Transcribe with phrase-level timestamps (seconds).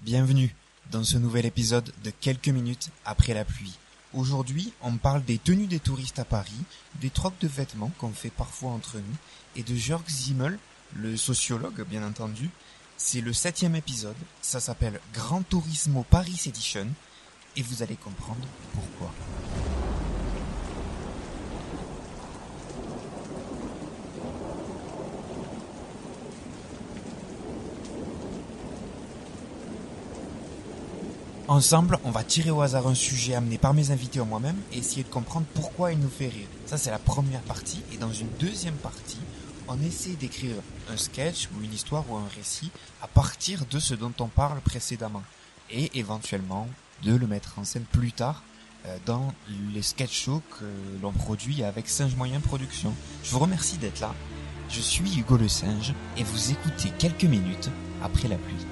[0.00, 0.54] Bienvenue
[0.92, 3.76] dans ce nouvel épisode de quelques minutes après la pluie.
[4.14, 6.62] Aujourd'hui, on parle des tenues des touristes à Paris,
[7.00, 9.16] des trocs de vêtements qu'on fait parfois entre nous,
[9.56, 10.58] et de Jörg Zimmel,
[10.94, 12.50] le sociologue bien entendu.
[12.96, 16.86] C'est le septième épisode, ça s'appelle Grand Turismo Paris Edition,
[17.56, 19.12] et vous allez comprendre pourquoi.
[31.48, 34.78] Ensemble, on va tirer au hasard un sujet amené par mes invités ou moi-même et
[34.78, 36.48] essayer de comprendre pourquoi il nous fait rire.
[36.66, 37.84] Ça, c'est la première partie.
[37.92, 39.20] Et dans une deuxième partie,
[39.68, 40.56] on essaie d'écrire
[40.92, 44.60] un sketch ou une histoire ou un récit à partir de ce dont on parle
[44.60, 45.22] précédemment.
[45.70, 46.66] Et éventuellement,
[47.04, 48.42] de le mettre en scène plus tard
[48.86, 49.32] euh, dans
[49.72, 50.64] les sketch shows que
[51.00, 52.92] l'on produit avec Singe Moyen Production.
[53.22, 54.12] Je vous remercie d'être là.
[54.68, 57.70] Je suis Hugo le Singe et vous écoutez quelques minutes
[58.02, 58.66] après la pluie.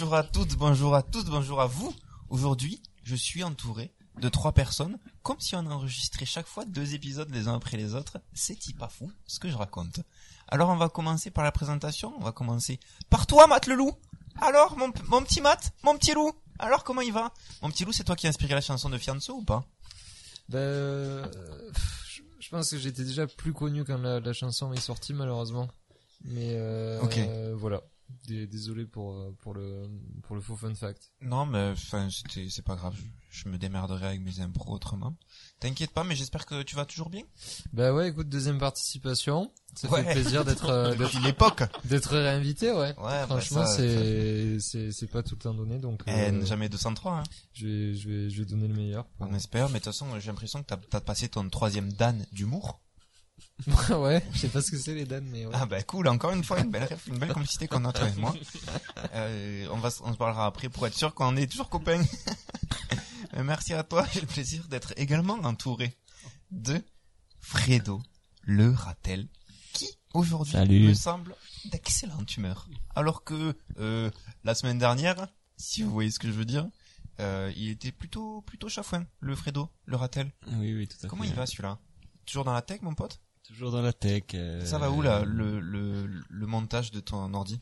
[0.00, 1.94] Bonjour à toutes, bonjour à toutes, bonjour à vous.
[2.30, 7.28] Aujourd'hui, je suis entouré de trois personnes, comme si on enregistrait chaque fois deux épisodes
[7.30, 8.16] les uns après les autres.
[8.32, 10.00] C'est pas fou ce que je raconte.
[10.48, 12.14] Alors on va commencer par la présentation.
[12.18, 13.92] On va commencer par toi, Matt le loup.
[14.40, 16.32] Alors, mon, mon petit Matt, mon petit loup.
[16.58, 17.30] Alors comment il va?
[17.60, 19.66] Mon petit loup, c'est toi qui as inspiré la chanson de Fianso ou pas?
[20.48, 21.26] Ben, euh,
[22.08, 25.68] je- je pense que j'étais déjà plus connu quand la, la chanson est sortie malheureusement.
[26.24, 27.18] Mais euh, Ok.
[27.18, 27.82] euh, voilà.
[28.26, 29.88] Dé- Désolé pour euh, pour le
[30.22, 31.10] pour le faux fun fact.
[31.22, 32.94] Non, mais enfin, c'est pas grave.
[33.30, 35.14] Je, je me démerderai avec mes impros autrement.
[35.60, 37.22] T'inquiète pas, mais j'espère que tu vas toujours bien.
[37.72, 39.52] Bah ouais, écoute, deuxième participation.
[39.74, 40.02] Ça Ouais.
[40.04, 41.62] fait plaisir d'être euh, Depuis l'époque.
[41.84, 42.88] d'être réinvité, ouais.
[42.88, 46.68] Ouais, bah, Franchement, c'est c'est c'est pas tout le temps donné, donc Eh, euh, jamais
[46.68, 47.22] 203, hein.
[47.52, 49.06] je vais je vais je vais donner le meilleur.
[49.06, 51.92] pour- On espère, mais de toute façon, j'ai l'impression que t'as, t'as passé ton troisième
[51.92, 52.80] dan d'humour.
[53.90, 55.52] ouais, je sais pas ce que c'est les dames, mais ouais.
[55.54, 58.08] Ah bah cool, encore une fois, une belle, ref- une belle complicité qu'on a toi
[58.08, 58.34] et moi.
[59.14, 62.02] Euh, on va, on se parlera après pour être sûr qu'on est toujours copains.
[63.36, 65.96] Euh, Merci à toi, j'ai le plaisir d'être également entouré
[66.50, 66.82] de
[67.38, 68.02] Fredo,
[68.42, 69.28] le ratel,
[69.72, 70.56] qui aujourd'hui
[70.88, 71.36] me semble
[71.66, 72.66] d'excellente humeur.
[72.96, 74.10] Alors que euh,
[74.42, 76.66] la semaine dernière, si vous voyez ce que je veux dire,
[77.20, 80.32] euh, il était plutôt plutôt chafouin, le Fredo, le ratel.
[80.48, 81.28] Oui, oui, tout à Comment fait.
[81.28, 81.78] il va celui-là?
[82.26, 83.20] Toujours dans la tech, mon pote?
[83.50, 84.22] Toujours dans la tech.
[84.34, 87.60] euh, Ça va où là, le, le, le montage de ton ordi?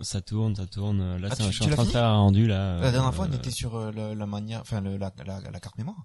[0.00, 1.16] Ça tourne, ça tourne.
[1.16, 2.78] Là, Ah, tu- je suis en train de faire un rendu là.
[2.80, 4.96] La dernière euh, fois, on était sur euh, la, la manière, enfin la,
[5.26, 6.04] la, la carte mémoire.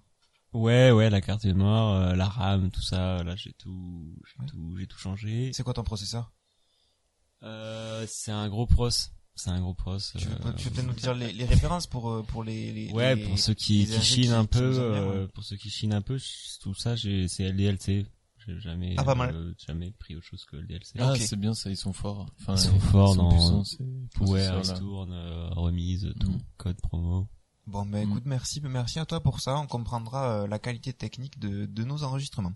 [0.52, 3.22] Ouais, ouais, la carte mémoire, euh, la RAM, tout ça.
[3.22, 4.48] Là, j'ai tout, j'ai Ouais.
[4.48, 5.50] tout, j'ai tout changé.
[5.52, 6.32] C'est quoi ton processeur?
[7.42, 8.88] Euh, c'est un gros pros.
[9.36, 9.98] C'est un gros pros.
[10.16, 12.72] Tu veux, euh, tu veux peut-être nous dire les, les références pour euh, pour les,
[12.72, 15.92] les Ouais, les- pour ceux qui, qui chinent un peu, euh, pour ceux qui chinent
[15.92, 16.18] un peu,
[16.60, 18.06] tout ça, j'ai, c'est LDLC.
[18.46, 19.34] J'ai jamais, Ah, pas mal.
[19.34, 20.96] euh, jamais pris autre chose que LDLC.
[20.98, 21.18] Ah, Ok.
[21.18, 22.26] c'est bien ça, ils sont forts.
[22.40, 23.28] Enfin, Ils sont forts dans-
[24.14, 24.58] processeurs-là.
[24.72, 26.38] ristourne, euh, remise, tout, Mm.
[26.56, 27.28] code promo.
[27.66, 28.10] Bon, ben Mm.
[28.10, 29.56] écoute, merci, merci à toi pour ça.
[29.58, 32.52] On comprendra euh, la qualité technique de, de nos enregistrements.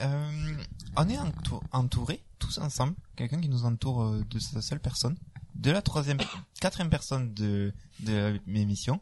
[0.00, 0.56] Euh,
[0.96, 5.16] on est entou- entourés tous ensemble, quelqu'un qui nous entoure euh, de sa seule personne,
[5.54, 6.16] de la troisième,
[6.60, 9.00] quatrième personne de de l'émission.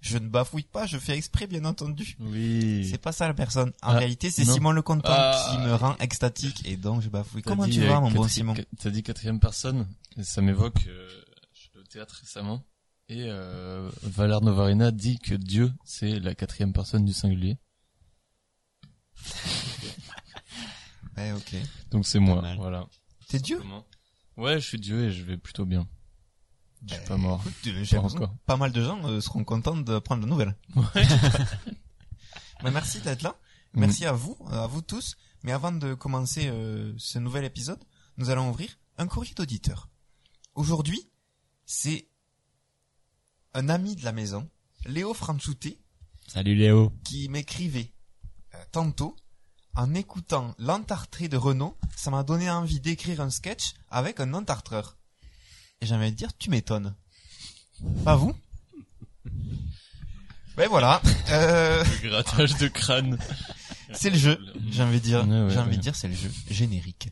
[0.00, 2.16] Je ne bafouille pas, je fais exprès, bien entendu.
[2.20, 2.86] Oui.
[2.88, 3.70] C'est pas ça la personne.
[3.82, 4.44] En Ah, réalité, c'est.
[4.44, 5.48] Simon Le Content Ah.
[5.50, 7.42] qui me rend extatique et donc je bafouille.
[7.42, 9.88] Comment dit, tu euh, vas, mon bon Simon T'as dit quatrième personne.
[10.16, 11.08] Et ça m'évoque, euh,
[11.52, 12.64] je suis allé au théâtre récemment.
[13.08, 17.56] Et euh, Valère Novarina dit que Dieu, c'est la quatrième personne du singulier.
[21.16, 21.56] Ouais, ok.
[21.90, 22.56] Donc c'est moi, mal.
[22.58, 22.86] voilà.
[23.28, 23.60] T'es Dieu?
[24.36, 25.88] Ouais, je suis Dieu et je vais plutôt bien.
[26.86, 27.42] Je suis Ben, pas mort.
[27.46, 27.98] Écoute, J'ai
[28.46, 30.56] Pas mal de gens euh, seront contents de prendre la nouvelle.
[30.74, 30.84] Ouais.
[32.62, 33.36] Ben, merci d'être là.
[33.74, 33.80] Mm.
[33.80, 35.16] Merci à vous, euh, à vous tous.
[35.44, 37.82] Mais avant de commencer euh, ce nouvel épisode,
[38.16, 39.88] nous allons ouvrir un courrier d'auditeur.
[40.54, 41.08] Aujourd'hui,
[41.64, 42.08] c'est
[43.54, 44.48] un ami de la maison,
[44.86, 45.80] Léo Franchouté,
[46.26, 46.92] Salut Léo.
[47.04, 47.92] qui m'écrivait
[48.54, 49.14] euh, tantôt
[49.76, 54.96] en écoutant l'entartré de Renault, ça m'a donné envie d'écrire un sketch avec un entartreur.
[55.80, 56.94] Et j'ai envie de dire, tu m'étonnes.
[58.04, 58.34] Pas vous
[60.56, 61.00] Ouais, voilà.
[61.30, 63.16] Euh, le grattage de crâne.
[63.92, 64.38] c'est le jeu,
[64.70, 65.24] j'ai envie de dire.
[65.50, 67.10] J'ai envie de dire, c'est le jeu générique.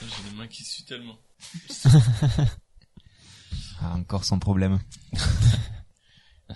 [0.00, 1.18] J'ai les mains qui suent tellement.
[3.80, 4.80] Ah, encore son problème.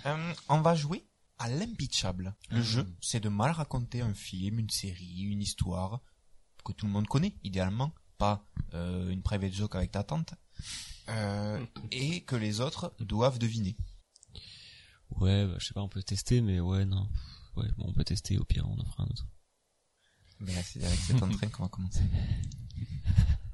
[0.05, 1.05] Euh, on va jouer
[1.37, 2.33] à l'impeachable.
[2.49, 5.99] Le jeu, c'est de mal raconter un film, une série, une histoire
[6.63, 10.33] que tout le monde connaît, idéalement, pas euh, une private joke avec ta tante,
[11.09, 13.75] euh, et que les autres doivent deviner.
[15.09, 17.07] Ouais, bah, je sais pas, on peut tester, mais ouais, non.
[17.57, 19.27] Ouais, bon, on peut tester, au pire, on en fera un autre.
[20.39, 22.03] Mais là, c'est avec cet entrain qu'on va commencer.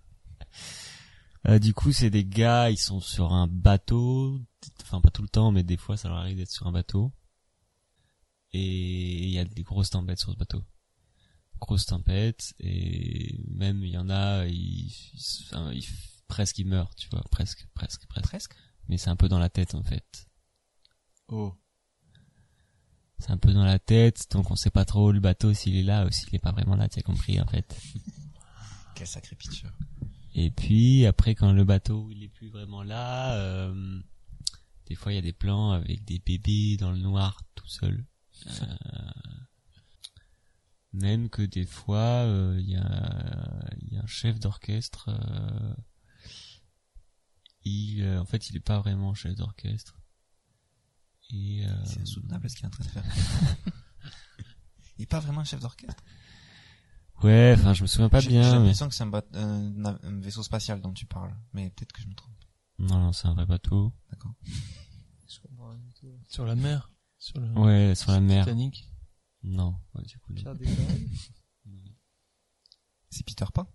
[1.47, 4.41] Euh, du coup, c'est des gars, ils sont sur un bateau,
[4.81, 7.13] enfin pas tout le temps, mais des fois ça leur arrive d'être sur un bateau.
[8.51, 10.63] Et il y a des grosses tempêtes sur ce bateau.
[11.59, 15.87] Grosses tempêtes, et même il y en a, ils, ils- enfin, ils-
[16.27, 18.27] presque ils meurent, tu vois, presque, presque, presque.
[18.27, 18.55] Presque.
[18.89, 20.27] Mais c'est un peu dans la tête en fait.
[21.29, 21.55] Oh.
[23.19, 25.83] C'est un peu dans la tête, donc on sait pas trop le bateau s'il est
[25.83, 27.75] là ou s'il est pas vraiment là, tu as compris en fait.
[28.95, 29.67] Quel sacré pitcher.
[30.39, 33.99] Et puis après quand le bateau il est plus vraiment là, euh,
[34.85, 38.05] des fois il y a des plans avec des bébés dans le noir tout seul.
[38.45, 38.65] Euh,
[40.93, 45.09] même que des fois euh, il y a il y a un chef d'orchestre.
[45.09, 45.73] euh,
[47.63, 49.99] il euh, en fait il est pas vraiment chef d'orchestre.
[51.31, 53.03] Et C'est insoutenable ce qu'il est en train de faire.
[54.97, 56.03] Il est pas vraiment un chef d'orchestre?
[57.23, 58.51] Ouais, enfin je me souviens pas J'ai- J'ai bien.
[58.53, 58.57] Mais...
[58.59, 61.35] l'impression que c'est un, bat- un vaisseau spatial dont tu parles.
[61.53, 62.33] Mais peut-être que je me trompe.
[62.79, 63.91] Non non c'est un vrai bateau.
[64.11, 64.33] D'accord.
[66.29, 66.91] Sur la mer?
[67.17, 67.47] Sur le.
[67.59, 68.43] Ouais sur la mer.
[68.45, 68.89] Titanic?
[69.43, 70.53] Non ouais, du coup non.
[73.09, 73.67] C'est Peter Pan?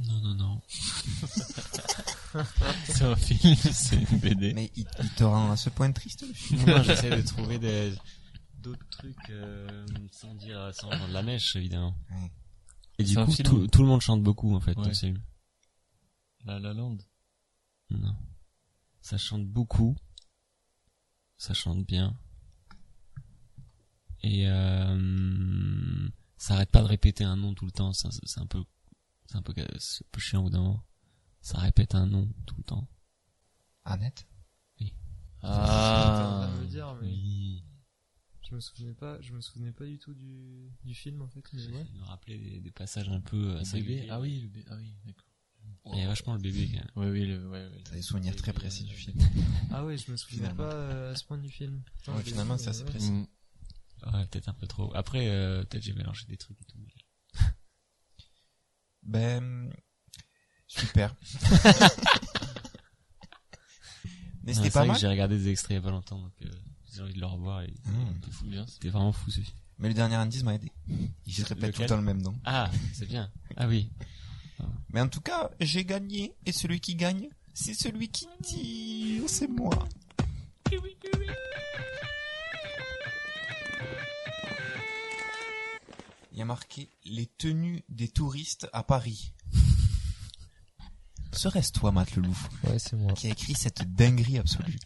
[0.00, 0.60] Non non non.
[2.86, 4.54] C'est un film, c'est une BD.
[4.54, 7.58] Mais il, il te rend à ce point triste le film Moi, j'essaie de trouver
[7.58, 7.92] des
[8.62, 11.94] d'autres trucs euh, sans dire sans vendre la mèche évidemment.
[12.10, 12.30] Ouais.
[12.98, 14.88] Et du coup, tout, tout le monde chante beaucoup en fait dans Ouais.
[14.88, 15.20] le film.
[16.44, 16.98] La La Land.
[17.90, 18.16] Non,
[19.00, 19.94] ça chante beaucoup,
[21.36, 22.16] ça chante bien,
[24.22, 27.92] et euh, ça arrête pas de répéter un nom tout le temps.
[27.92, 28.64] ça, C'est un peu,
[29.26, 30.82] c'est un peu, c'est un peu chiant au bout d'un moment.
[31.42, 32.88] Ça répète un nom tout le temps.
[33.84, 34.26] Annette?
[35.44, 36.48] Ah.
[36.54, 37.41] Je veux dire, mais Oui.
[38.48, 41.42] Je me souvenais pas, je me souvenais pas du tout du, du film en fait.
[41.52, 41.84] Mais ouais.
[41.84, 43.54] Ça me rappelait des, des passages un peu.
[43.54, 44.06] Le assez bébé.
[44.10, 44.64] Ah oui, le bébé.
[44.70, 45.26] Ah oui, d'accord.
[45.94, 46.90] Il y a vachement le bébé quand même.
[46.96, 47.82] Oui, oui, le, ouais, ouais.
[47.84, 49.18] T'as des souvenirs très précis du film.
[49.72, 50.56] Ah ouais, je me souvenais Finalement.
[50.68, 51.82] pas euh, à ce point du film.
[51.98, 53.10] Putain, Ouais, je- finalement, c'est assez précis.
[53.10, 53.26] Mm.
[54.12, 54.94] Ouais, peut-être un peu trop.
[54.94, 56.78] Après, euh, peut-être j'ai mélangé des trucs et tout.
[59.04, 59.72] Ben,
[60.68, 61.16] super.
[64.44, 64.98] Mais c'était c'est pas mal.
[64.98, 66.50] J'ai regardé des extraits il y a pas longtemps, donc euh,
[66.94, 67.62] j'ai envie de le revoir.
[67.62, 67.72] Et...
[67.86, 68.20] Mmh.
[68.24, 68.66] C'est fou bien.
[68.66, 68.72] ça.
[68.74, 69.56] C'était vraiment fou ce film.
[69.78, 70.70] Mais le dernier indice m'a aidé.
[71.26, 72.34] Il se répète tout le temps le même nom.
[72.44, 73.30] Ah, c'est bien.
[73.56, 73.90] Ah oui.
[74.90, 76.34] Mais en tout cas, j'ai gagné.
[76.46, 79.24] Et celui qui gagne, c'est celui qui tire.
[79.26, 79.88] C'est moi.
[86.32, 89.32] Il y a marqué les tenues des touristes à Paris.
[91.32, 93.12] Serait-ce toi, Matt Leloup, Ouais, c'est moi.
[93.14, 94.78] qui a écrit cette dinguerie absolue?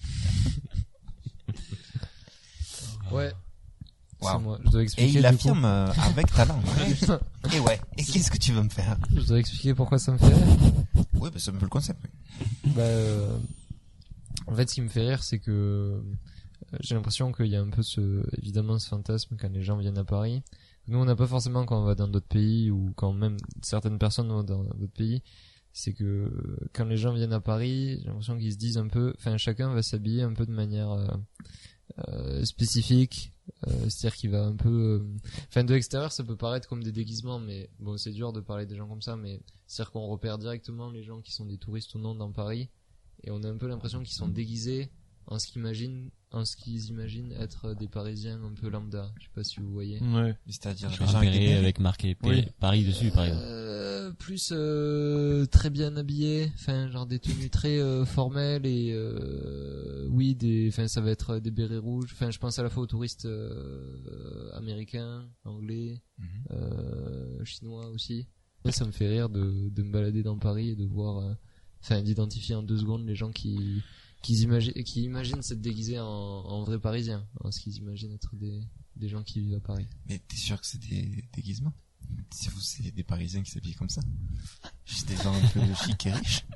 [3.16, 3.32] Ouais.
[4.20, 4.40] Waouh.
[4.40, 4.58] moi.
[4.64, 5.08] Je dois Et expliquer.
[5.10, 6.60] il du l'affirme euh, avec talent.
[7.54, 7.80] Et ouais.
[7.98, 10.46] Et qu'est-ce que tu veux me faire je dois expliquer pourquoi ça me fait rire.
[11.14, 12.00] Oui, bah, c'est un peu le concept.
[12.04, 12.72] oui.
[12.74, 13.36] Bah, euh,
[14.46, 16.00] en fait, ce qui me fait rire, c'est que euh,
[16.80, 19.98] j'ai l'impression qu'il y a un peu ce, évidemment, ce fantasme quand les gens viennent
[19.98, 20.42] à Paris.
[20.88, 23.98] Nous, on n'a pas forcément quand on va dans d'autres pays ou quand même certaines
[23.98, 25.22] personnes vont dans d'autres pays.
[25.72, 28.88] C'est que euh, quand les gens viennent à Paris, j'ai l'impression qu'ils se disent un
[28.88, 31.06] peu, enfin, chacun va s'habiller un peu de manière euh,
[32.08, 33.32] euh, spécifique.
[33.68, 34.68] Euh, C'est-à-dire qu'il va un peu,
[35.02, 35.16] euh,
[35.48, 38.66] enfin, de l'extérieur, ça peut paraître comme des déguisements, mais bon, c'est dur de parler
[38.66, 41.94] des gens comme ça, mais c'est-à-dire qu'on repère directement les gens qui sont des touristes
[41.94, 42.68] ou non dans Paris
[43.24, 44.90] et on a un peu l'impression qu'ils sont déguisés
[45.28, 49.12] en ce qu'ils imaginent, en ce qu'ils imaginent être des Parisiens un peu lambda.
[49.18, 50.00] Je sais pas si vous voyez.
[50.00, 50.34] Ouais.
[50.46, 52.44] C'est-à-dire Je les gens avec marqué P- Oui.
[52.60, 53.44] Paris dessus, par exemple.
[54.18, 60.34] Plus euh, très bien habillés, enfin genre des tenues très euh, formelles et euh, oui
[60.34, 62.10] des, enfin ça va être des bérets rouges.
[62.12, 66.26] Enfin je pense à la fois aux touristes euh, américains, anglais, Mhm.
[66.52, 68.26] euh, chinois aussi.
[68.64, 71.36] Et ça me fait rire de, de me balader dans Paris et de voir,
[71.82, 73.82] enfin d'identifier en deux secondes les gens qui
[74.22, 78.34] qui imaginent qui imaginent s'être déguisés en, en vrais Parisiens, en ce qu'ils imaginent être
[78.34, 78.60] des
[78.96, 79.86] des gens qui vivent à Paris.
[80.08, 81.74] Mais t'es sûr que c'est des déguisements?
[82.32, 84.00] Si vous, c'est des Parisiens qui s'habillent comme ça.
[84.84, 86.44] Juste des gens un peu chics et riches.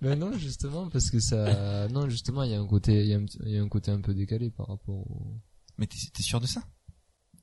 [0.00, 3.14] Ben non, justement, parce que ça, non, justement, il y a un côté, il y
[3.14, 5.40] a un, il y a un côté un peu décalé par rapport au,
[5.78, 6.62] Mais t'es t'es sûr de ça?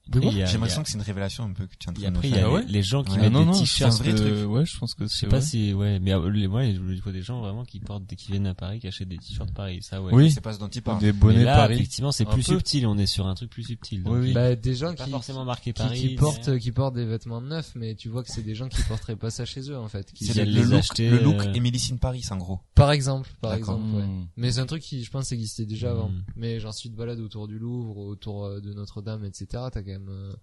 [0.10, 1.54] De quoi il y a- J'ai il y a- l'impression que c'est une révélation un
[1.54, 2.46] peu que tu es en Et train de après, il y a.
[2.48, 3.22] Ah ouais les, gens qui Ouais.
[3.22, 3.98] mettent non, des t-shirts.
[4.04, 4.50] truc.
[4.50, 7.02] Ouais, je pense que Je c'est sais pas si, ouais, mais euh, les, moi, je
[7.02, 9.80] vois des gens vraiment qui portent, qui viennent à Paris, qui achètent des t-shirts Paris.
[9.82, 10.14] Ça, ouais.
[10.14, 10.32] Oui.
[10.32, 11.00] C'est pas ce dont il Ou parle.
[11.00, 11.76] des bonnets là, Paris.
[11.76, 12.54] effectivement, c'est plus peu.
[12.54, 12.86] subtil.
[12.86, 14.04] On est sur un truc plus subtil.
[14.04, 14.34] donc Oui, oui.
[14.34, 16.00] Bah, des gens qui, forcément marqué qui, Paris.
[16.10, 18.82] qui portent, qui portent des vêtements neufs, mais tu vois que c'est des gens qui
[18.84, 20.12] porteraient pas ça chez eux, en fait.
[20.12, 22.60] Qui Ils le, les look, acheter, le look euh, Emily in Paris, en gros.
[22.76, 24.04] Par exemple, par exemple, ouais.
[24.04, 24.26] Hmm.
[24.36, 26.10] Mais c'est un truc qui, je pense, existait déjà avant.
[26.10, 26.24] Mm.
[26.36, 29.64] Mais j'en suis de balade autour du Louvre, autour euh, de Notre-Dame, etc.
[29.94, 30.36] T'as quand même, euh,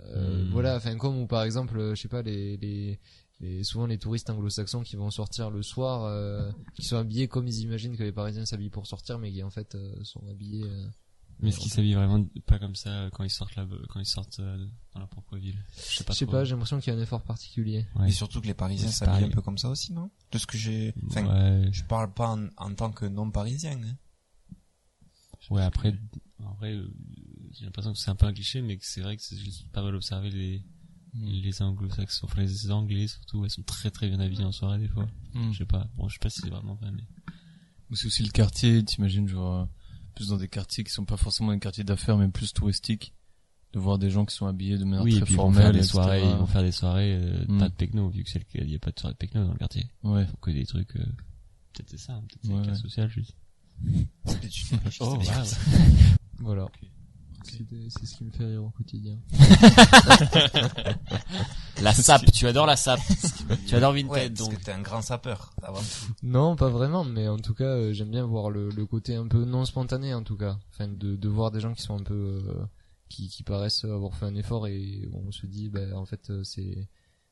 [0.00, 0.50] euh, Mm.
[0.50, 3.00] voilà, enfin comme ou par exemple, euh, je sais pas, les, les,
[3.40, 7.48] les- souvent les touristes anglo-saxons qui vont sortir le soir, euh, qui sont habillés comme
[7.48, 10.64] ils imaginent que les Parisiens s'habillent pour sortir, mais qui en fait euh, sont habillés.
[10.64, 10.86] euh,
[11.40, 14.40] Mais est-ce qu'ils s'habillent vraiment pas comme ça quand ils sortent là, quand ils sortent
[14.40, 15.56] dans leur propre ville?
[15.76, 16.12] Je sais pas.
[16.12, 16.32] je sais trop.
[16.32, 17.86] pas, j'ai l'impression qu'il y a un effort particulier.
[17.96, 18.08] Ouais.
[18.10, 20.10] Et surtout que les Parisiens s'habillent un peu comme ça aussi, non?
[20.32, 20.94] De ce que j'ai...
[21.08, 21.68] Enfin, ouais.
[21.72, 23.72] je parle pas en, en tant que non-parisien.
[23.82, 23.96] Hein.
[25.50, 25.94] Ouais, après,
[26.44, 26.78] en vrai,
[27.52, 29.68] j'ai l'impression que c'est un peu un cliché, mais que c'est vrai que c'est juste
[29.72, 30.64] pas mal observé les,
[31.14, 34.88] les anglo-saxons, enfin les anglais surtout, elles sont très très bien habillées en soirée des
[34.88, 35.08] fois.
[35.34, 35.52] Hmm.
[35.52, 37.04] Je sais pas, bon, je sais pas si c'est vraiment vrai, mais.
[37.90, 39.64] Ou c'est aussi le quartier, t'imagines, genre, euh,
[40.14, 43.14] plus dans des quartiers qui sont pas forcément des quartiers d'affaires, mais plus touristiques,
[43.72, 45.52] de voir des gens qui sont habillés de manière Oui, et très puis ils vont
[45.52, 45.90] faire des etc.
[45.92, 47.58] soirées, ils vont faire des soirées, euh, Hmm.
[47.58, 49.18] pas de techno, vu que c'est le cas, il y a pas de soirée de
[49.18, 49.86] techno dans le quartier.
[50.04, 50.24] Ouais.
[50.26, 51.04] Donc que des trucs, euh,
[51.72, 52.82] peut-être c'est ça, hein, peut-être c'est Ouais, classe ouais.
[52.82, 53.34] sociale juste.
[54.24, 55.18] Peut-être tu réfléchis, Oh.
[56.38, 56.68] Voilà.
[57.44, 59.18] C'est ce qui me fait rire au quotidien.
[61.82, 63.00] La sape, tu adores la sape.
[63.66, 64.58] tu adores Vinted, Ouais, parce donc.
[64.58, 66.12] que t'es un grand sapeur, avant tout.
[66.22, 69.26] Non, pas vraiment, mais en tout cas, euh, j'aime bien voir le, le côté un
[69.26, 70.58] peu non spontané, en tout cas.
[70.70, 72.66] Enfin, de, de voir des gens qui sont un peu, euh,
[73.08, 76.44] qui, qui paraissent avoir fait un effort et on se dit, ben, en fait, euh,
[76.44, 76.86] c'est,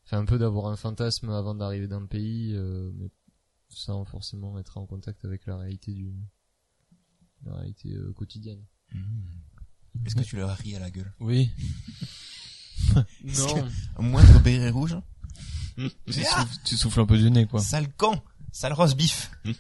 [0.06, 3.10] enfin, un peu d'avoir un fantasme avant d'arriver dans le pays, euh, mais
[3.68, 6.14] sans forcément être en contact avec la réalité du,
[7.44, 8.64] la réalité euh, quotidienne.
[10.06, 11.12] Est-ce que tu leur ris à la gueule?
[11.20, 11.50] Oui.
[13.24, 14.96] Non, Au moindre béret rouge
[15.76, 15.90] Tu,
[16.32, 17.60] Ah souffles, tu souffles un peu du nez, quoi.
[17.60, 19.50] Sale con Sale rose bif Oh,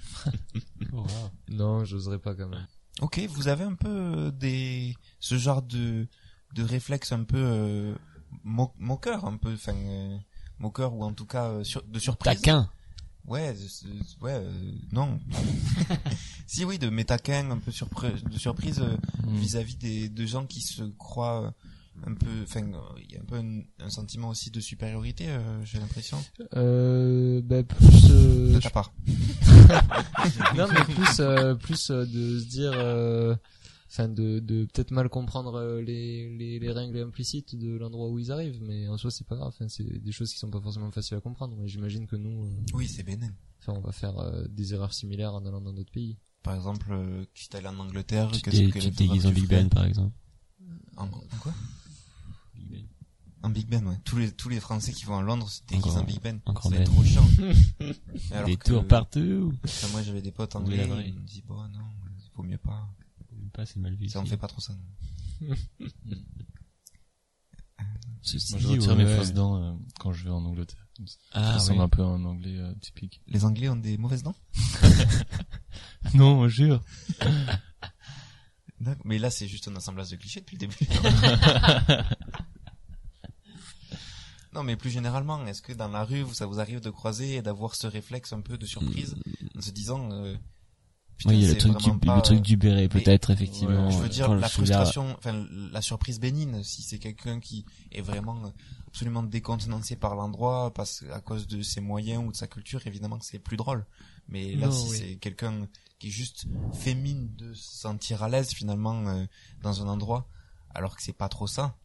[0.92, 1.06] wow.
[1.48, 2.66] non, j'oserais pas quand même.
[3.00, 6.08] Ok, vous avez un peu euh, des ce genre de
[6.54, 7.94] de réflexe un peu euh,
[8.44, 10.16] mo- moqueur, un peu, enfin euh,
[10.58, 12.34] moqueur ou en tout cas euh, sur- de surprise.
[12.40, 12.70] Taquin.
[13.26, 13.54] Ouais,
[14.22, 15.20] ouais, euh, non.
[16.48, 19.36] si oui, de métaquin, un peu de surprise euh, Hmm.
[19.36, 21.50] vis-à-vis des de gens qui se croient euh,
[22.10, 22.62] un peu, enfin,
[23.04, 26.16] il y a un peu un, un sentiment aussi de supériorité, euh, j'ai l'impression,
[26.56, 28.92] Euh, ben, plus, euh, de ta part.
[30.56, 33.34] non mais plus euh, plus de se dire euh,
[33.90, 38.30] enfin de de peut-être mal comprendre les, les les règles implicites de l'endroit où ils
[38.32, 40.90] arrivent mais en soi c'est pas grave enfin c'est des choses qui sont pas forcément
[40.90, 43.30] faciles à comprendre mais j'imagine que nous Oui, c'est bénin.
[43.60, 44.14] enfin on va faire
[44.48, 48.30] des erreurs similaires en allant dans d'autres pays Par exemple, euh, si t'allais en Angleterre,
[48.32, 50.14] Tu qu'est-ce t'es- que tu te déguises en Big Ben, par exemple.
[50.96, 51.08] En, en
[51.40, 51.52] quoi?
[52.54, 52.84] Big Ben.
[53.42, 53.96] En Big Ben, ouais.
[54.04, 56.40] Tous les, tous les Français qui vont à Londres se déguisent Encore- en Big Ben.
[56.46, 56.84] encore Ça va Ben.
[56.84, 57.28] trop chiant.
[58.46, 59.52] Des que- tours partout.
[59.64, 61.84] enfin, moi, j'avais des potes anglais, ils me disent, bon, non,
[62.18, 62.88] il vaut mieux pas.
[63.52, 64.08] Pas, c'est mal vu.
[64.08, 65.54] Ça, on fait pas trop ça, non.
[68.22, 69.04] Ceci Moi, je retire ouais.
[69.04, 70.86] mes fausses dents euh, quand je vais en Angleterre.
[71.06, 71.84] Ça Ah, ressemble oui.
[71.84, 73.22] un peu à un anglais euh, typique.
[73.28, 74.34] Les Anglais ont des mauvaises dents?
[76.14, 76.82] Non, jure.
[79.04, 80.76] Mais là, c'est juste un assemblage de clichés depuis le début.
[84.54, 87.42] non, mais plus généralement, est-ce que dans la rue, ça vous arrive de croiser et
[87.42, 89.16] d'avoir ce réflexe un peu de surprise
[89.56, 90.36] en se disant, euh,
[91.16, 92.88] putain, Oui, il y a le c'est truc du, vraiment pas, le truc du béret,
[92.88, 93.90] peut-être, effectivement.
[93.90, 98.40] Je veux dire la frustration, enfin la surprise bénigne, si c'est quelqu'un qui est vraiment
[98.86, 103.18] absolument décontenancé par l'endroit parce à cause de ses moyens ou de sa culture, évidemment
[103.18, 103.84] que c'est plus drôle.
[104.28, 104.96] Mais là, Non, si oui.
[104.98, 105.66] c'est quelqu'un
[105.98, 109.24] qui est juste fait mine de se sentir à l'aise finalement euh,
[109.62, 110.28] dans un endroit,
[110.74, 111.76] alors que c'est pas trop ça,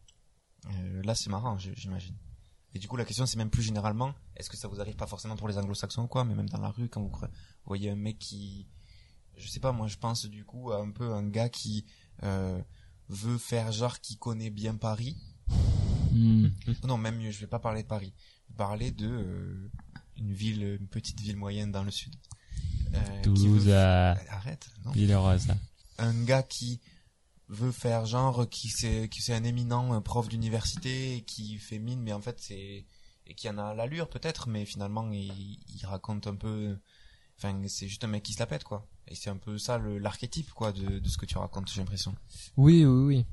[0.66, 2.16] euh, là c'est marrant, j'imagine.
[2.74, 5.06] Et du coup, la question c'est même plus généralement, est-ce que ça vous arrive pas
[5.06, 7.12] forcément pour les anglo-saxons ou quoi, mais même dans la rue quand vous
[7.66, 8.66] voyez un mec qui,
[9.36, 11.86] je sais pas, moi je pense du coup à un peu un gars qui
[12.22, 12.60] euh,
[13.08, 15.16] veut faire genre qui connaît bien Paris.
[16.12, 16.48] Hmm.
[16.84, 18.12] Non, même mieux, je vais pas parler de Paris.
[18.46, 19.70] Je vais parler de euh,
[20.16, 22.14] une ville, une petite ville moyenne dans le sud.
[22.94, 24.92] Euh, Toulouse veut- à Arrête, non.
[24.92, 25.56] Villeroy, ça.
[25.98, 26.80] Un gars qui
[27.48, 32.00] veut faire genre qui c'est qui c'est un éminent prof d'université et qui fait mine
[32.00, 32.86] mais en fait c'est
[33.26, 36.76] et qui en a l'allure peut-être mais finalement il, il raconte un peu
[37.38, 39.76] enfin c'est juste un mec qui se la pète quoi et c'est un peu ça
[39.76, 42.14] le l'archétype quoi de, de ce que tu racontes j'ai l'impression
[42.56, 43.26] oui oui oui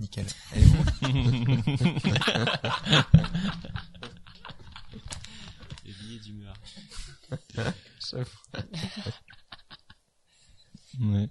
[0.00, 0.26] nickel
[0.56, 0.84] et vous?
[5.84, 6.54] Les billets d'humeur.
[8.14, 8.24] Ouais.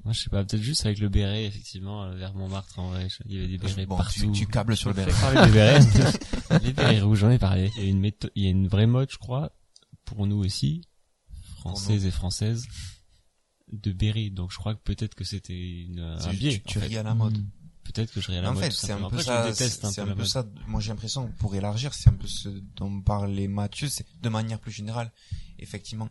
[0.03, 3.07] Moi, je sais pas, peut-être juste avec le béret, effectivement, euh, vers Montmartre, en vrai.
[3.27, 4.19] Il y avait des bérets Bon, partout.
[4.19, 5.11] tu, tu câbles sur le béret.
[5.51, 5.79] bérets.
[6.63, 7.71] les bérets rouges, j'en ai parlé.
[7.77, 9.51] Il y a une méthode, il y a une vraie mode, je crois,
[10.03, 10.81] pour nous aussi,
[11.59, 12.65] françaises et françaises,
[13.71, 14.31] de béret.
[14.31, 16.51] Donc, je crois que peut-être que c'était une, un Tu, biais.
[16.53, 16.87] tu, tu en fait.
[16.87, 17.37] ris à la mode.
[17.83, 18.63] Peut-être que je ris à la en mode.
[18.63, 19.53] fait, tout c'est un peu Après, ça.
[19.53, 20.43] C'est un un peu ça.
[20.67, 23.89] Moi, j'ai l'impression pour élargir, c'est un peu ce dont parlait Mathieu.
[23.89, 25.11] C'est de manière plus générale,
[25.59, 26.09] effectivement,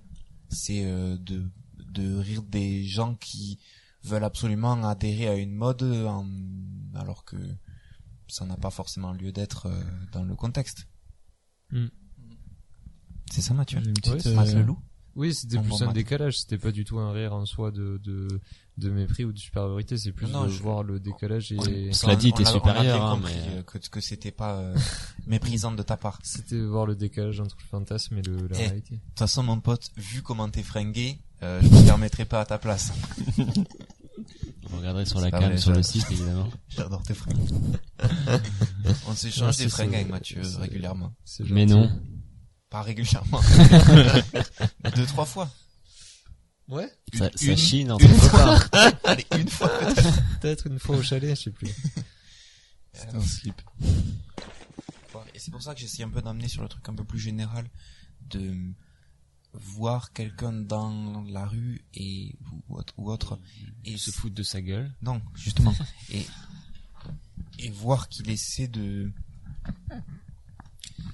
[0.50, 1.42] c'est euh, de
[1.92, 3.58] de rire des gens qui
[4.04, 6.26] veulent absolument adhérer à une mode, en-
[6.94, 7.36] alors que
[8.28, 10.86] ça n'a pas forcément lieu d'être euh, dans le contexte.
[11.72, 11.88] Hmm.
[13.32, 13.78] C'est ça, Mathieu?
[13.78, 14.78] Une petite, euh, le loup.
[15.16, 17.98] Oui, c'était plus bon un décalage, c'était pas du tout un rire en soi de,
[18.04, 18.40] de,
[18.80, 22.16] de mépris ou de supériorité, c'est plus Non, de je- voir le décalage et Cela
[22.16, 24.56] dit, On t'es a- on a supérieur, bien hein, mais- euh, que, que c'était pas
[24.56, 24.74] euh,
[25.26, 26.18] méprisant de ta part.
[26.24, 28.66] c'était voir le décalage entre le fantasme et le, la Eh.
[28.66, 28.94] réalité.
[28.96, 32.44] De toute façon, mon pote, vu comment t'es fringué, euh, je me permettrai pas à
[32.44, 32.92] ta place.
[34.68, 36.48] Vous regarderez sur la cam, vrai, sur le site, évidemment.
[36.68, 37.36] J'adore tes fringues.
[39.08, 41.12] On s'échange des fringues avec Mathieu régulièrement.
[41.48, 41.90] Mais non.
[42.68, 43.40] Pas régulièrement.
[44.94, 45.50] Deux, trois fois.
[46.70, 46.90] Ouais.
[47.14, 48.60] Ça, Une- ça une- chine entre une copains.
[49.04, 49.68] Allez, une fois.
[50.40, 51.68] Peut-être une fois au chalet, je sais plus.
[52.92, 53.60] C'est un slip.
[55.34, 57.18] Et c'est pour ça que j'essaie un peu d'amener sur le truc un peu plus
[57.18, 57.68] général
[58.28, 58.54] de
[59.52, 62.34] voir quelqu'un dans la rue et
[62.68, 63.38] ou autre, ou autre
[63.84, 64.92] et Il se fout de sa gueule.
[65.02, 65.74] Non, justement.
[66.12, 66.26] et,
[67.58, 69.10] et voir qu'il essaie de,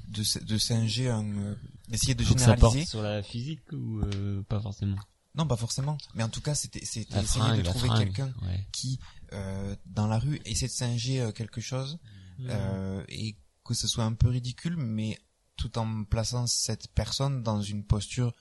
[0.09, 1.55] de, de singer un, euh,
[1.89, 2.91] d'essayer de Faut que ça porte généraliser.
[2.91, 4.97] sur la physique ou euh, pas forcément?
[5.37, 5.99] Non, pas forcément.
[6.15, 8.67] Mais en tout cas, c'était, c'était essayer fringue, de trouver quelqu'un Ouais.
[8.73, 8.99] qui,
[9.33, 11.99] euh, dans la rue, essaie de singer euh, quelque chose,
[12.41, 15.19] euh, et que ce soit un peu ridicule, mais
[15.57, 18.33] tout en plaçant cette personne dans une posture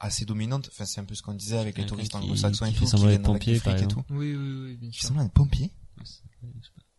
[0.00, 0.68] assez dominante.
[0.72, 2.90] Enfin, c'est un peu ce qu'on disait avec les touristes anglo-saxons et qui tout, fait
[2.90, 3.90] semblant qui viennent avec pompier, du fric par et tout.
[4.00, 4.12] exemple.
[4.14, 5.02] Oui, oui, oui, bien Qui sûr.
[5.10, 5.70] ressemblent à un pompier.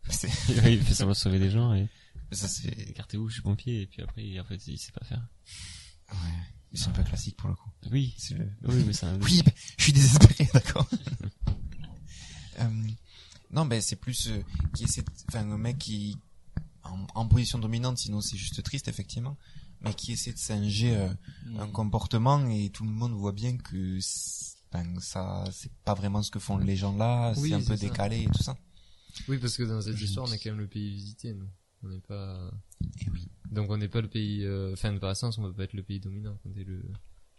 [0.08, 0.28] C'est,
[0.72, 1.88] il fait semblant de sauver des gens et
[2.32, 5.26] ça c'est, écartez-vous, je suis pompier et puis après en fait il sait pas faire.
[6.12, 6.16] ouais.
[6.74, 7.70] C'est un peu classique pour le coup.
[7.92, 9.42] Oui, C'est le- oui mais c'est un Oui,
[9.78, 10.88] je suis désespéré, d'accord.
[12.60, 12.68] Euh,
[13.50, 14.40] non, ben c'est plus euh,
[14.74, 16.16] qui essaie, de- enfin un mec qui
[16.84, 19.36] en, en position dominante, sinon c'est juste triste effectivement,
[19.80, 21.08] mais qui essaie de singer euh,
[21.58, 23.98] un comportement et tout le monde voit bien que
[24.72, 27.76] ben, ça c'est pas vraiment ce que font les gens là, Oui, c'est un peu
[27.76, 27.88] ça.
[27.88, 28.56] décalé et tout ça.
[29.28, 31.48] Oui, parce que dans cette histoire, on est quand même le pays visité, nous.
[31.82, 32.50] On n'est pas,
[33.00, 33.28] Et oui.
[33.50, 35.82] Donc on n'est pas le pays, euh, enfin, par essence, on peut pas être le
[35.82, 36.82] pays dominant quand t'es le,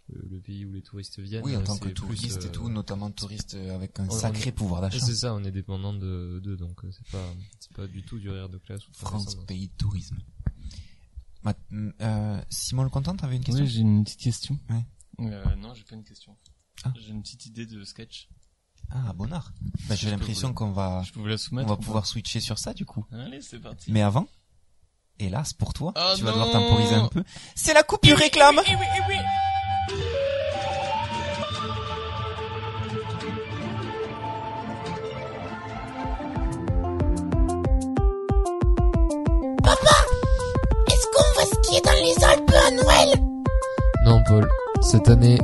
[0.09, 1.43] le, le pays où les touristes viennent.
[1.43, 4.07] Oui, en euh, tant que plus, touriste et euh, tout, notamment touriste euh, avec un
[4.07, 4.99] on- sacré on- pouvoir d'achat.
[5.05, 8.19] C'est ça, on est dépendant de d'eux, donc euh, c'est pas, c'est pas du tout
[8.19, 10.17] du rire de classe ou de France, pays de tourisme.
[11.43, 11.53] Ma-
[12.01, 14.59] euh, Simon le Content, t'avais une question Oui, j'ai une petite question.
[14.69, 14.85] Ouais.
[15.19, 16.35] Euh, non, j'ai pas une question.
[16.83, 16.93] Ah.
[16.99, 18.27] J'ai une petite idée de sketch.
[18.89, 19.53] Ah, bonnard.
[19.87, 22.73] Bah, j'ai l'impression qu'on va, Je peux vous la on va pouvoir switcher sur ça
[22.73, 23.05] du coup.
[23.11, 23.91] Allez, c'est parti.
[23.91, 24.27] Mais avant,
[25.19, 27.23] hélas pour toi, Ah tu vas devoir temporiser un peu.
[27.55, 28.59] C'est la coupure réclame.
[40.87, 43.19] Est-ce qu'on va skier dans les Alpes à Noël?
[44.05, 44.47] Non, Paul.
[44.81, 45.37] Cette année,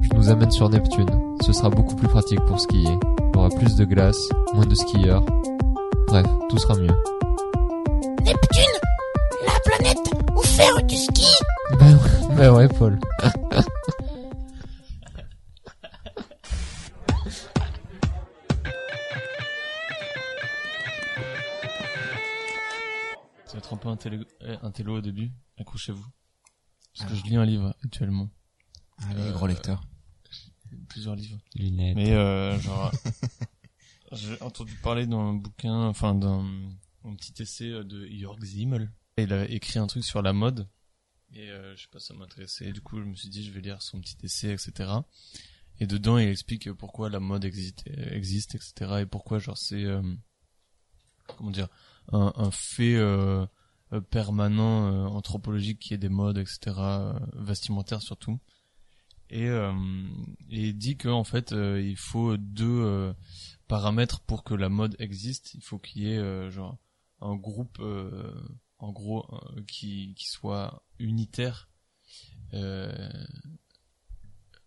[0.00, 1.36] je nous amène sur Neptune.
[1.42, 2.88] Ce sera beaucoup plus pratique pour skier.
[2.88, 5.24] Il y aura plus de glace, moins de skieurs.
[6.08, 6.94] Bref, tout sera mieux.
[8.24, 8.71] Neptune
[10.62, 11.26] faire du ski
[11.78, 12.98] Ben ouais, ben ouais, Paul.
[23.46, 25.30] Ça va être un peu un télo, euh, un télo au début.
[25.58, 26.06] Accrochez-vous.
[26.96, 27.20] Parce que Ah.
[27.24, 28.30] je lis un livre actuellement.
[29.08, 29.82] Allez, Euh, gros lecteur.
[30.88, 31.38] Plusieurs livres.
[31.54, 31.96] lunettes.
[31.96, 32.90] Mais euh, genre,
[34.12, 36.44] j'ai entendu parler d'un bouquin, enfin d'un
[37.04, 38.90] un petit essai de Jörg Simmel.
[39.18, 40.68] Il a écrit un truc sur la mode.
[41.34, 42.72] Et euh, je sais pas, ça m'intéressait.
[42.72, 44.90] Du coup, je me suis dit, je vais lire son petit essai, etc.
[45.80, 49.00] Et dedans, il explique pourquoi la mode existe, etc.
[49.00, 50.02] Et pourquoi, genre, c'est euh,
[51.36, 51.68] comment dire,
[52.10, 52.96] un, fait
[53.92, 56.58] euh, permanent euh, anthropologique qui est des modes, etc.
[56.78, 58.40] euh, vestimentaires surtout.
[59.30, 63.14] Et, et il dit que en fait, il faut deux
[63.66, 65.54] paramètres pour que la mode existe.
[65.54, 66.76] Il faut qu'il y ait genre
[67.22, 67.80] un groupe,
[68.82, 71.68] en gros, euh, qui qui soit unitaire.
[72.52, 72.92] euh,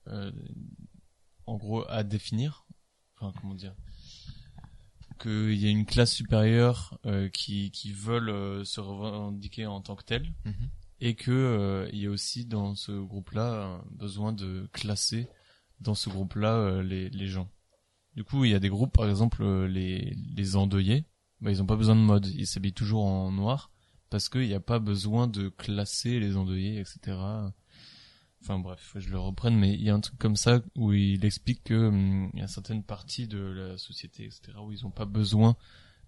[0.08, 0.32] euh,
[1.46, 2.66] en gros, à définir.
[3.20, 3.76] Enfin, comment dire?
[5.20, 9.96] Qu'il y a une classe supérieure euh, qui qui veulent euh, se revendiquer en tant
[9.96, 10.70] que telle Mhm.
[11.00, 15.28] et que euh, il y a aussi dans ce groupe-là euh, besoin de classer
[15.80, 17.50] dans ce groupe-là euh, les les gens.
[18.16, 21.06] Du coup, il y a des groupes, par exemple, les, les endeuillés,
[21.42, 22.26] bah, ils ont pas besoin de mode.
[22.28, 23.72] Ils s'habillent toujours en noir
[24.16, 27.18] parce qu'il n'y a pas besoin de classer les endeuillés, etc.
[28.42, 30.62] Enfin bref, faut que je le reprenne, mais il y a un truc comme ça
[30.78, 34.86] où il explique que hum, y a certaines parties de la société, etc., où ils
[34.86, 35.58] ont pas besoin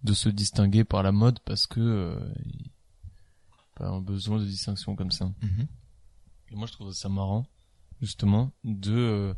[0.04, 2.72] de se distinguer par la mode parce que euh, ils
[3.76, 5.26] pas un besoin de distinction comme ça.
[5.42, 5.68] Mhm.
[6.52, 7.46] Et moi, je trouve ça marrant,
[8.00, 9.34] justement, de euh,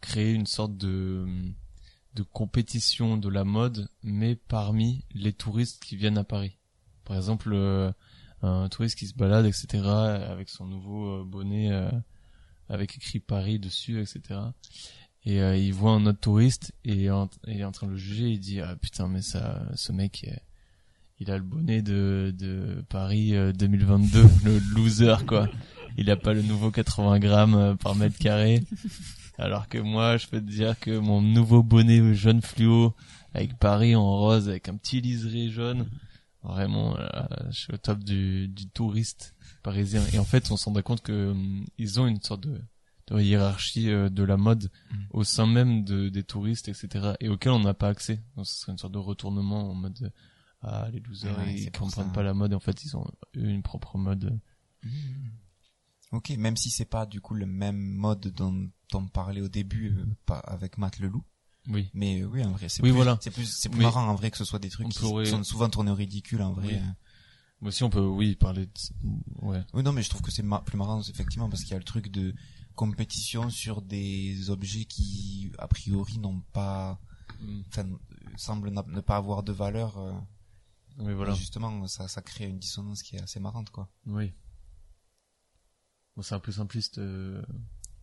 [0.00, 1.26] créer une sorte de
[2.14, 6.56] de compétition de la mode, mais parmi les touristes qui viennent à Paris.
[7.04, 7.90] Par exemple, euh,
[8.42, 11.90] un touriste qui se balade, etc., avec son nouveau euh, bonnet euh,
[12.68, 14.40] avec écrit Paris dessus, etc.
[15.24, 17.10] Et il voit un autre touriste et il est
[17.64, 18.30] en train de le juger.
[18.30, 20.26] Il dit ah putain mais ça, ce mec,
[21.22, 25.48] il a le bonnet de de Paris euh, 2022, le loser quoi.
[25.96, 28.64] Il a pas le nouveau 80 grammes par mètre carré.
[29.38, 32.92] Alors que moi, je peux te dire que mon nouveau bonnet jaune fluo
[33.34, 35.86] avec Paris en rose, avec un petit liseré jaune,
[36.42, 40.02] vraiment, là, je suis au top du, du touriste parisien.
[40.12, 42.60] Et en fait, on s'en rend compte que hum, ils ont une sorte de,
[43.08, 44.96] de hiérarchie euh, de la mode Mm.
[45.10, 47.12] au sein même de, des touristes, etc.
[47.20, 48.20] Et auquel on n'a pas accès.
[48.36, 50.10] Donc, ce serait une sorte de retournement en mode, euh,
[50.62, 52.12] ah, les losers, Ouais, ils comprennent ça.
[52.12, 52.54] pas la mode.
[52.54, 54.38] En fait, ils ont une propre mode.
[56.12, 59.90] Ok, même si c'est pas du coup le même mode dont on parlait au début
[59.96, 61.24] euh, pas avec Matt Leloup,
[61.68, 61.88] Oui.
[61.94, 63.18] mais oui en vrai c'est Oui, plus, voilà.
[63.20, 63.84] c'est plus c'est plus Oui.
[63.84, 65.94] marrant en vrai que ce soit des trucs On qui pourrait- sont souvent tournés au
[65.94, 66.74] ridicule en vrai.
[66.74, 66.80] Oui.
[67.60, 68.72] Moi aussi, on peut, oui, parler de,
[69.42, 69.62] ouais.
[69.72, 71.84] Oui non mais je trouve que c'est plus marrant effectivement parce qu'il y a le
[71.84, 72.34] truc de
[72.74, 76.98] compétition sur des objets qui a priori n'ont pas
[77.68, 77.96] enfin euh,
[78.36, 79.98] semblent ne pas avoir de valeur.
[79.98, 80.12] euh,
[80.98, 81.32] Oui, voilà.
[81.34, 83.88] et justement ça ça crée une dissonance qui est assez marrante quoi.
[84.06, 84.32] Oui.
[86.16, 87.42] Bon, c'est un peu simpliste euh,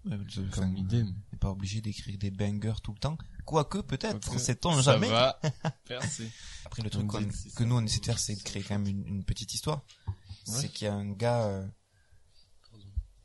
[0.03, 1.03] comme enfin, idée.
[1.03, 3.17] On n'est pas obligé d'écrire des bangers tout le temps.
[3.49, 5.09] Quoique peut-être, Quoique, sait-on Ça jamais.
[5.09, 5.39] va.
[5.89, 6.29] Merci.
[6.65, 7.07] Après le truc
[7.55, 7.85] que nous on ça.
[7.85, 9.83] essaie de faire, c'est de créer quand même une, une petite histoire.
[10.07, 10.13] Ouais.
[10.45, 11.67] C'est qu'il y a un gars euh,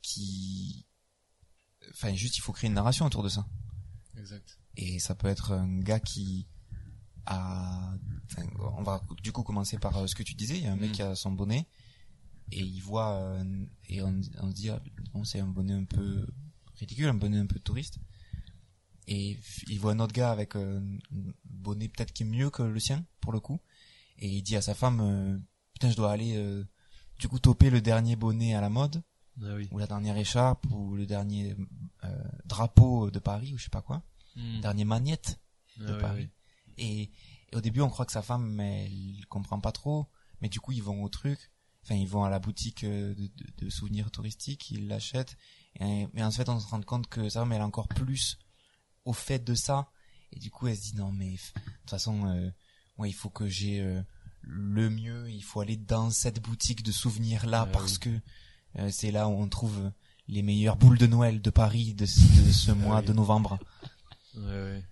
[0.02, 0.86] qui,
[1.90, 3.46] enfin juste il faut créer une narration autour de ça.
[4.18, 4.58] Exact.
[4.76, 6.48] Et ça peut être un gars qui
[7.26, 7.92] a,
[8.30, 8.46] enfin,
[8.78, 10.56] on va du coup commencer par euh, ce que tu disais.
[10.56, 10.94] Il y a un mec Mm.
[10.94, 11.68] qui a son bonnet
[12.50, 13.44] et il voit euh,
[13.88, 14.82] et on, on se dit ah,
[15.12, 16.26] bon c'est un bonnet un peu
[16.76, 17.98] ridicule, un bonnet un peu touriste.
[19.06, 19.38] Et
[19.68, 20.78] il voit un autre gars avec euh,
[21.12, 23.60] un bonnet peut-être qui est mieux que le sien pour le coup.
[24.18, 25.38] Et il dit à sa femme euh,
[25.74, 26.64] putain je dois aller euh,
[27.18, 29.02] du coup toper le dernier bonnet à la mode
[29.42, 29.68] Ah oui.
[29.72, 31.54] ou la dernière écharpe ou le dernier
[32.04, 34.02] euh, drapeau de Paris ou je sais pas quoi,
[34.36, 34.60] Mm.
[34.62, 35.38] dernier magnète
[35.80, 36.20] Ah de oui, Paris.
[36.22, 36.74] oui.
[36.78, 37.02] Et,
[37.52, 40.06] et au début, on croit que sa femme, elle comprend pas trop,
[40.40, 41.38] mais du coup, ils vont au truc.
[41.84, 45.36] Enfin, ils vont à la boutique euh, de, de- de souvenirs touristiques, ils l'achètent.
[45.78, 48.38] Et, mais en fait, on se rend compte que sa femme, elle est encore plus
[49.04, 49.88] au fait de ça.
[50.32, 51.36] Et du coup, elle se dit non, mais de
[51.80, 52.50] toute façon, euh,
[52.98, 54.00] ouais, il faut que j'ai euh,
[54.42, 55.30] le mieux.
[55.30, 58.10] Il faut aller dans cette boutique de souvenirs là Ah parce que
[58.78, 59.90] euh, c'est là où on trouve
[60.26, 63.06] les meilleures boules de Noël de Paris de, ce- de ce mois Ah oui.
[63.06, 63.58] de novembre.
[64.36, 64.82] Ouais, ouais.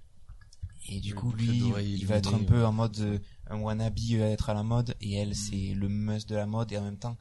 [0.89, 3.99] Et du Le coup, lui, il va être un peu en mode euh, un wannabe
[4.15, 5.35] à être à la mode, et elle, Mm.
[5.35, 7.17] c'est le must de la mode, et en même temps,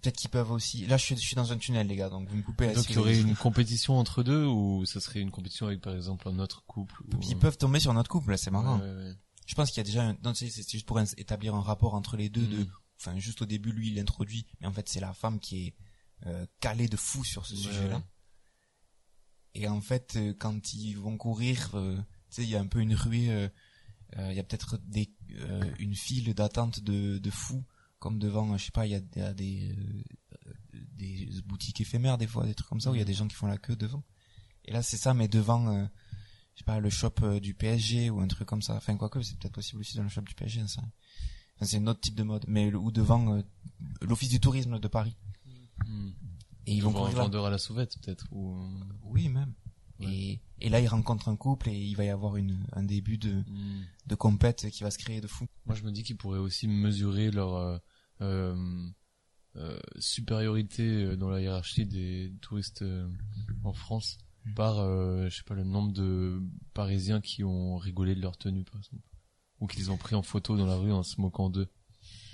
[0.00, 0.86] peut-être qu'ils peuvent aussi.
[0.86, 2.66] Là, je suis, je suis dans un tunnel, les gars, donc vous me coupez.
[2.68, 5.66] là, Donc si il y aurait une compétition entre deux ou ça serait une compétition
[5.66, 7.20] avec par exemple un autre couple ou...
[7.28, 8.78] Ils peuvent tomber sur notre couple, là, c'est marrant.
[8.78, 9.14] Ouais, ouais, ouais.
[9.46, 10.04] Je pense qu'il y a déjà.
[10.08, 10.16] Un...
[10.24, 12.46] Non, c'est juste pour établir un rapport entre les deux.
[12.46, 12.70] De, Mm.
[13.00, 15.74] enfin, juste au début, lui, il l'introduit, mais en fait, c'est la femme qui est
[16.26, 18.02] euh, calée de fou sur ce sujet-là.
[19.54, 22.02] Et en fait, euh, quand ils vont courir, euh, tu
[22.36, 23.48] sais, il y a un peu une ruée, euh,
[24.18, 25.10] euh, il y a peut-être des
[25.40, 27.64] euh, une file d'attente de, de fous,
[28.00, 30.02] comme devant, je sais pas, il y a, il y a des euh,
[30.72, 33.28] des boutiques éphémères des fois, des trucs comme ça, où il y a des gens
[33.28, 34.02] qui font la queue devant.
[34.64, 35.84] Et là, c'est ça, mais devant, euh,
[36.54, 38.74] je sais pas, le shop euh, du PSG ou un truc comme ça.
[38.74, 40.82] Enfin, quoique, c'est peut-être possible aussi dans le shop du PSG, ça.
[41.56, 43.42] Enfin, c'est un autre type de mode, mais ou devant euh,
[44.02, 45.16] l'office du tourisme de Paris.
[45.86, 46.10] Mm.
[46.66, 47.22] Et ils vont un courir là.
[47.24, 48.56] vendeur à la sauvette peut-être ou...
[49.04, 49.54] Oui, même.
[50.00, 50.06] Ouais.
[50.12, 53.18] Et, et là, ils rencontrent un couple et il va y avoir une, un début
[53.18, 53.84] de, Mm.
[54.06, 55.46] de compète qui va se créer de fou.
[55.66, 57.78] Moi, je me dis qu'ils pourraient aussi mesurer leur euh,
[58.22, 58.86] euh,
[59.56, 63.08] euh, supériorité euh, dans la hiérarchie des touristes euh,
[63.64, 64.54] en France Mm.
[64.54, 66.40] par, euh, je sais pas, le nombre de
[66.72, 69.02] Parisiens qui ont rigolé de leur tenue, par exemple,
[69.60, 71.68] ou qu'ils ont pris en photo dans la rue en se moquant d'eux.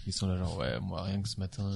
[0.07, 1.69] Ils sont là genre ouais, moi rien que ce matin,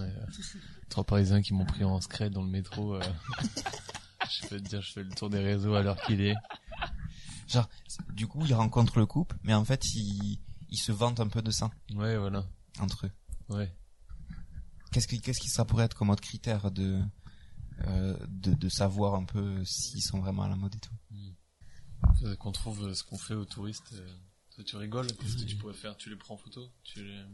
[0.89, 2.97] trois Parisiens qui m'ont pris en scred dans le métro.
[4.23, 6.35] euh, je peux te dire, je fais le tour des réseaux à l'heure qu'il est.
[7.49, 7.69] Genre,
[8.13, 11.43] du coup, ils rencontrent le couple, mais en fait, ils, ils se vantent un peu
[11.43, 12.47] de ça Ouais, voilà.
[12.79, 13.11] entre eux.
[13.49, 13.75] Ouais.
[14.93, 17.01] Qu'est-ce qui, qu'est-ce qui ça pourrait être comme autre critère de,
[17.87, 20.95] euh, de, de savoir un peu s'ils sont vraiment à la mode et tout
[22.19, 23.93] Faudrait qu'on trouve euh, ce qu'on fait aux touristes.
[23.95, 24.17] euh,
[24.55, 25.97] Toi, tu rigoles Qu'est-ce que tu pourrais faire?
[25.97, 26.69] Tu les prends en photo?
[26.83, 27.25] Tu les...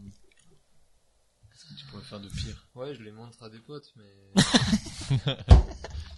[1.56, 4.34] Qu'est-ce que tu pourrais faire de pire Ouais, je les montre à des potes, mais.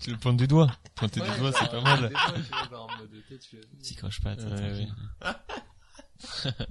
[0.00, 0.76] Tu le pointes du doigt.
[0.96, 2.08] Pointer du doigt, c'est pas mal.
[2.08, 4.40] Des fois, tu vois, genre, en mode tête, tu fais- Petit croche-patte.
[4.40, 4.94] Ouais, tranquille.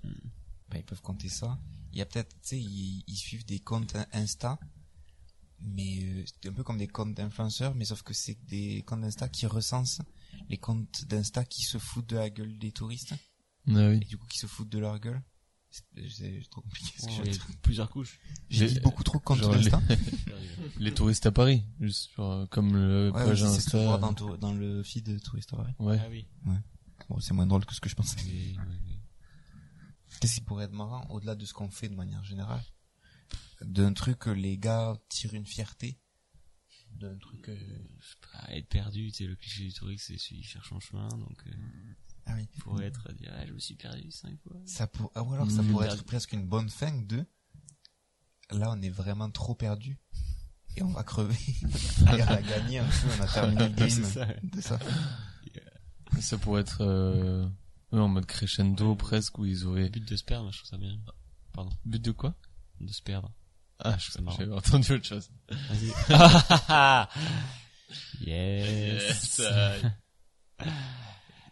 [0.70, 1.58] Bah, ils peuvent compter ça.
[1.94, 4.60] Il y a peut-être, tu sais, ils, ils suivent des comptes Insta,
[5.62, 9.04] mais euh, c'est un peu comme des comptes d'influenceurs, mais sauf que c'est des comptes
[9.06, 10.02] Insta qui recensent
[10.50, 13.14] les comptes d'Insta qui se foutent de la gueule des touristes,
[13.70, 14.00] Ah et oui.
[14.00, 15.22] du coup qui se foutent de leur gueule.
[16.10, 17.48] C'est trop compliqué ce que je Oh, dire.
[17.50, 18.20] a plusieurs couches.
[18.50, 19.82] J'ai dit beaucoup trop genre les- Insta.
[20.78, 23.78] Les touristes à Paris, juste sur, euh, comme le Ouais, page aussi, c'est ce que
[23.80, 24.24] je vois Insta.
[24.26, 25.74] dans, dans le feed de Tourist Paris.
[25.80, 26.00] Ouais.
[26.02, 26.28] Ah oui.
[27.10, 28.18] Bon, c'est moins drôle que ce que je pensais.
[28.26, 29.00] Oui, oui, oui.
[30.20, 32.64] Qu'est-ce qui pourrait être marrant, au-delà de ce qu'on fait de manière générale?
[33.62, 36.00] D'un truc que les gars tirent une fierté?
[36.92, 37.50] D'un truc...
[37.50, 37.56] euh,
[38.00, 40.70] Je sais pas, être perdu, tu sais, le cliché du touriste, c'est celui qui cherche
[40.70, 41.52] son chemin, donc, euh,
[42.30, 42.48] Ah oui.
[42.60, 44.58] pour être, dire, ah, je me suis perdu cinq fois.
[44.66, 45.12] Ça pour...
[45.16, 45.68] ah, ou alors ça Mmh.
[45.72, 47.26] pourrait être presque une bonne fin de...
[48.52, 49.98] Là, on est vraiment trop perdu.
[50.76, 51.36] Et on va crever.
[51.64, 54.78] et on a gagné un peu, on a terminé le game ça, de ça.
[56.22, 57.48] Ça pourrait être euh,
[57.92, 59.90] en mode crescendo presque où ils auraient...
[59.90, 60.98] But de se perdre, je trouve ça bien.
[61.54, 61.72] Pardon.
[61.86, 62.36] But de quoi?
[62.80, 63.32] De se perdre.
[63.80, 64.38] Ah, je C'est marrant.
[64.38, 65.30] j'avais entendu autre chose.
[65.50, 65.92] Vas-y.
[68.28, 69.42] yes.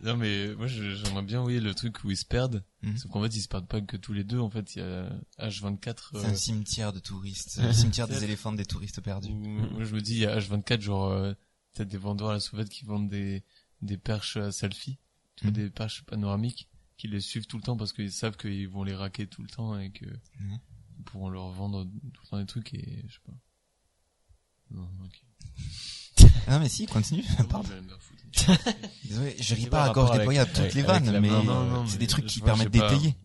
[0.01, 2.63] Non mais moi j'aimerais bien oui le truc où ils se perdent.
[2.81, 2.97] Mhm.
[2.97, 4.39] Sauf qu'en fait ils se perdent pas que tous les deux.
[4.39, 6.10] En fait il y a H24.
[6.12, 7.58] C'est euh, un cimetière de touristes.
[7.62, 9.34] Le cimetière des éléphants des touristes perdus.
[9.34, 11.34] moi je me dis il y a H24 genre euh,
[11.73, 13.43] peut-être des vendeurs à la sauvette qui vendent des
[13.81, 14.97] des perches à selfie,
[15.36, 15.55] tu vois, Mhm.
[15.63, 18.95] des perches panoramiques qui les suivent tout le temps parce qu'ils savent qu'ils vont les
[18.95, 20.05] raquer tout le temps et que
[20.97, 23.34] ils pourront leur vendre tout le temps des trucs et je sais pas.
[24.71, 25.21] Non, ok.
[26.48, 27.24] Ah mais si, continue.
[27.50, 27.69] Pardon.
[29.06, 31.30] Désolé, je ris pas à gorge déployée à toutes avec- les vannes, mais
[31.88, 33.15] c'est des trucs qui permettent d'étayer.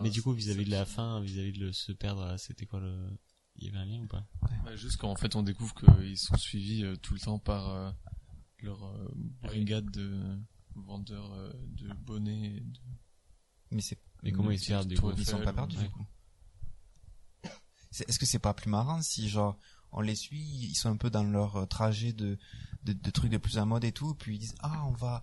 [0.00, 3.10] Mais du coup, vis-à-vis de la fin, vis-à-vis de se perdre, c'était quoi le,
[3.56, 4.26] il y avait un lien ou pas?
[4.64, 7.68] Ouais, juste quand en fait on découvre qu'ils sont suivis euh, tout le temps par
[7.68, 7.90] euh,
[8.60, 9.08] leur euh,
[9.42, 10.38] brigade de
[10.74, 12.62] vendeurs euh, de bonnets.
[13.70, 15.12] Mais c'est Mais comment ils se perdent, du coup?
[15.16, 15.84] Ils sont pas perdus ouais.
[15.84, 16.06] du coup.
[18.08, 19.58] Est-ce que c'est pas plus marrant si genre
[19.92, 22.38] on les suit, ils sont un peu dans leur euh, trajet de,
[22.84, 25.22] de, de trucs de plus à mode et tout, puis ils disent ah on va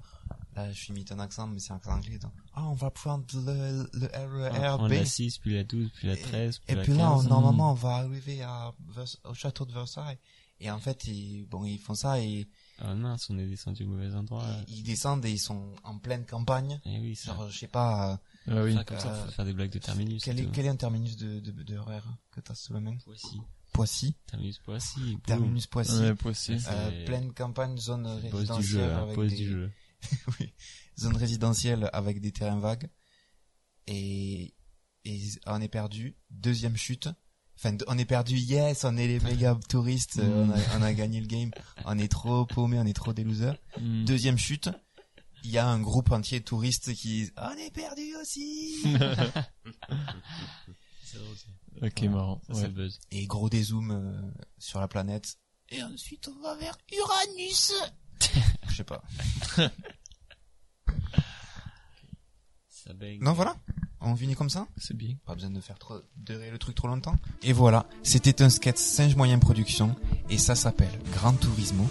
[0.55, 2.89] là je suis mis un accent mais c'est un accent anglais donc ah on va
[2.91, 6.71] prendre le le RER prend B la 6, puis la 12, puis la 13, puis
[6.71, 7.27] et la puis là on- 15.
[7.27, 10.17] normalement on va arriver à Vers- au château de Versailles
[10.61, 12.47] et en fait ils, bon ils font ça et
[12.79, 15.97] Ah mince, on est descendu au mauvais endroit, ils, ils descendent et ils sont en
[15.97, 17.33] pleine campagne Eh oui, ça.
[17.33, 18.73] genre je sais pas euh, Ah oui.
[18.73, 20.23] Enfin, comme ça, euh, faut faire des blagues de terminus.
[20.23, 22.01] quel et est quel est un terminus de de, de RER
[22.31, 22.95] que t'as sous la main?
[23.03, 23.41] Poissy.
[23.71, 25.17] Poissy Terminus Poissy.
[25.25, 26.59] terminus Poissy Ouais, Poissy.
[26.59, 29.71] C'est- Euh, pleine campagne, zone résidentielle jeu, hein, avec des du jeu.
[30.39, 30.53] oui,
[30.99, 32.89] zone résidentielle avec des terrains vagues
[33.87, 34.53] et
[35.05, 36.15] et on est perdu.
[36.29, 37.09] Deuxième chute.
[37.57, 38.37] Enfin, on est perdu.
[38.37, 40.19] Yes, on est les méga touristes.
[40.21, 41.51] on, a, on a gagné le game.
[41.85, 43.57] On est trop paumés, on est trop des losers.
[43.79, 44.05] Mm.
[44.05, 44.69] Deuxième chute.
[45.43, 48.83] Il y a un groupe entier de touristes qui disent on est perdu aussi.
[51.81, 52.41] Ok, marrant.
[52.47, 52.67] Ça, c'est Ouais.
[52.67, 52.99] le buzz.
[53.11, 54.21] et gros dézoom euh,
[54.57, 55.37] sur la planète.
[55.69, 57.73] Et ensuite, on va vers Uranus.
[58.69, 59.01] Je sais pas.
[62.67, 63.19] Ça baigne.
[63.21, 63.55] Non, voilà.
[64.01, 64.67] On finit comme ça.
[64.77, 65.15] C'est bien.
[65.25, 67.15] Pas besoin de faire trop, de le truc trop longtemps.
[67.43, 69.95] Et voilà, c'était un sketch Singe Moyen Production
[70.29, 71.85] et ça s'appelle Grand Turismo,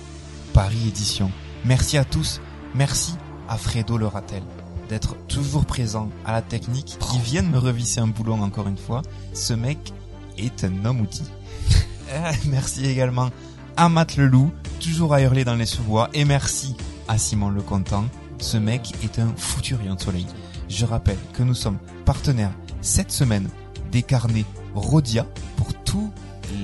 [0.54, 1.30] Paris Édition.
[1.66, 2.40] Merci à tous,
[2.74, 3.14] merci
[3.48, 4.42] à Fredo Le Ratel
[4.88, 8.76] d'être toujours présent à la technique, qui vient de me revisser un boulon encore une
[8.76, 9.02] fois.
[9.34, 9.92] Ce mec
[10.36, 11.24] est un homme outil.
[12.10, 13.28] Euh, merci également
[13.76, 16.74] à Matt Leloup, toujours à hurler dans les sous-bois, et merci
[17.06, 18.06] à Simon Le Content.
[18.38, 20.26] Ce mec est un foutu rayon de soleil.
[20.70, 23.50] Je rappelle que nous sommes partenaires cette semaine
[23.92, 26.10] des carnets Rodia pour tous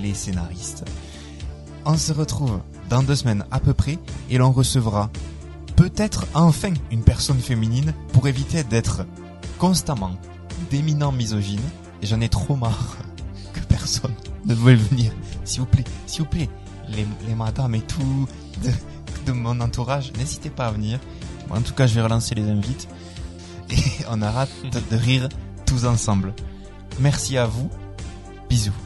[0.03, 0.85] les scénaristes.
[1.85, 3.99] On se retrouve dans deux semaines à peu près
[4.31, 5.11] et l'on recevra
[5.77, 9.07] peut-être enfin une personne féminine pour éviter d'être
[9.59, 10.17] constamment
[10.71, 11.61] d'éminents misogynes
[12.03, 12.97] et j'en ai trop marre
[13.53, 15.13] que personne ne veuille venir.
[15.45, 16.49] S'il vous plaît, s'il vous plaît,
[16.89, 18.29] les, les madames et tout
[19.27, 21.01] de, mon entourage, n'hésitez pas à venir.
[21.51, 22.89] En tout cas, je vais relancer les invites
[23.71, 23.77] et
[24.11, 24.51] on arrête
[24.91, 25.29] de rire
[25.67, 26.35] tous ensemble.
[27.01, 27.71] Merci à vous.
[28.49, 28.84] Bisous.